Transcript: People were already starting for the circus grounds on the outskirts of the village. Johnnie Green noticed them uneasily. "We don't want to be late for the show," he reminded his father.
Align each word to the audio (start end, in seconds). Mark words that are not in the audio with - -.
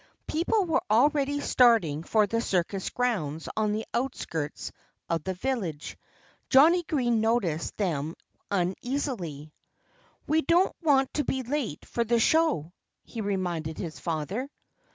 People 0.25 0.65
were 0.65 0.81
already 0.89 1.39
starting 1.41 2.01
for 2.01 2.25
the 2.25 2.41
circus 2.41 2.89
grounds 2.89 3.47
on 3.55 3.71
the 3.71 3.85
outskirts 3.93 4.71
of 5.07 5.23
the 5.23 5.35
village. 5.35 5.95
Johnnie 6.49 6.81
Green 6.81 7.21
noticed 7.21 7.77
them 7.77 8.15
uneasily. 8.49 9.53
"We 10.25 10.41
don't 10.41 10.75
want 10.81 11.13
to 11.13 11.23
be 11.23 11.43
late 11.43 11.85
for 11.85 12.03
the 12.03 12.19
show," 12.19 12.73
he 13.03 13.21
reminded 13.21 13.77
his 13.77 13.99
father. 13.99 14.49